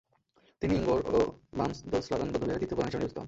[0.61, 3.19] তিনি ঙ্গোর-এ-বাম-ছোস-ল্দান বৌদ্ধবিহারের তৃতীয় প্রধান হিসেবে নির্বাচিত হন।